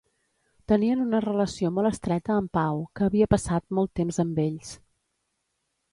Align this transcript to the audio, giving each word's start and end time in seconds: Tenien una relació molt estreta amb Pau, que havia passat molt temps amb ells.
Tenien 0.71 1.03
una 1.03 1.19
relació 1.25 1.71
molt 1.75 1.91
estreta 1.91 2.35
amb 2.37 2.51
Pau, 2.59 2.81
que 2.99 3.05
havia 3.09 3.31
passat 3.37 3.67
molt 3.81 3.93
temps 4.01 4.23
amb 4.25 4.45
ells. 4.49 4.77